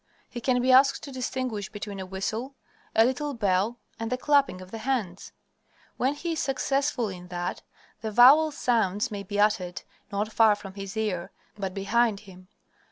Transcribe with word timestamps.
He 0.27 0.41
can 0.41 0.63
be 0.63 0.71
asked 0.71 1.03
to 1.03 1.11
distinguish 1.11 1.69
between 1.69 1.99
a 1.99 2.07
whistle, 2.07 2.55
a 2.95 3.05
little 3.05 3.35
bell, 3.35 3.77
and 3.99 4.11
the 4.11 4.17
clapping 4.17 4.59
of 4.59 4.71
the 4.71 4.79
hands. 4.79 5.31
When 5.97 6.15
he 6.15 6.31
is 6.31 6.39
successful 6.39 7.07
in 7.07 7.27
that, 7.27 7.61
the 8.01 8.09
vowel 8.09 8.49
sounds 8.49 9.11
may 9.11 9.21
be 9.21 9.39
uttered 9.39 9.83
not 10.11 10.31
far 10.33 10.55
from 10.55 10.73
his 10.73 10.97
ear, 10.97 11.29
but 11.55 11.75
behind 11.75 12.21
him. 12.21 12.47